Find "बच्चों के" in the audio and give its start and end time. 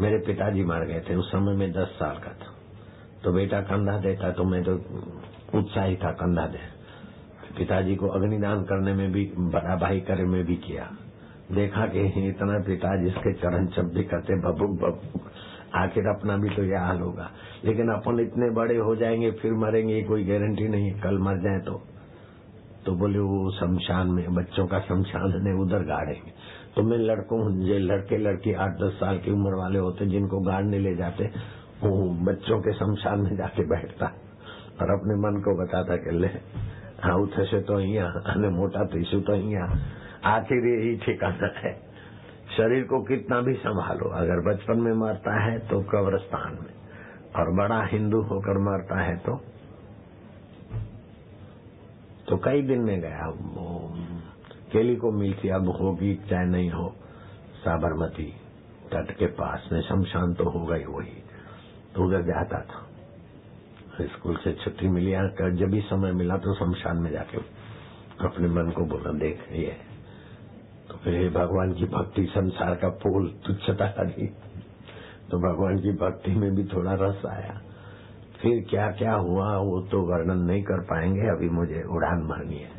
32.25-32.73